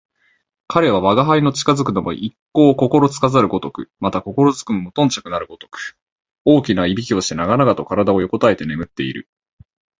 [0.67, 5.95] 彼は吾輩の近づくのも一向心付かざるごとく、また心付くも無頓着なるごとく、
[6.43, 9.29] 大きな鼾をして長々と体を横えて眠っている